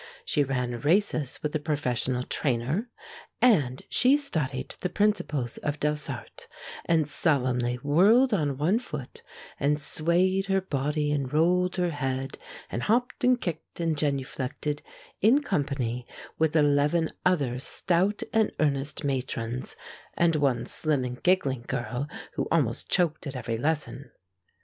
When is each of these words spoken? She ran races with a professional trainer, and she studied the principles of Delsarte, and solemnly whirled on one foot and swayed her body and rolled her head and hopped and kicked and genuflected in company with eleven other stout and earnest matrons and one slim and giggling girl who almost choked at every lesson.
She 0.25 0.43
ran 0.43 0.79
races 0.79 1.39
with 1.43 1.55
a 1.55 1.59
professional 1.59 2.23
trainer, 2.23 2.89
and 3.39 3.83
she 3.87 4.17
studied 4.17 4.73
the 4.79 4.89
principles 4.89 5.59
of 5.59 5.79
Delsarte, 5.79 6.47
and 6.85 7.07
solemnly 7.07 7.75
whirled 7.83 8.33
on 8.33 8.57
one 8.57 8.79
foot 8.79 9.21
and 9.59 9.79
swayed 9.79 10.47
her 10.47 10.59
body 10.59 11.11
and 11.11 11.31
rolled 11.31 11.75
her 11.75 11.91
head 11.91 12.39
and 12.71 12.81
hopped 12.81 13.23
and 13.23 13.39
kicked 13.39 13.79
and 13.79 13.95
genuflected 13.95 14.81
in 15.21 15.43
company 15.43 16.07
with 16.39 16.55
eleven 16.55 17.11
other 17.23 17.59
stout 17.59 18.23
and 18.33 18.51
earnest 18.59 19.03
matrons 19.03 19.75
and 20.15 20.35
one 20.35 20.65
slim 20.65 21.03
and 21.03 21.21
giggling 21.21 21.63
girl 21.67 22.07
who 22.33 22.47
almost 22.51 22.89
choked 22.89 23.27
at 23.27 23.35
every 23.35 23.59
lesson. 23.59 24.09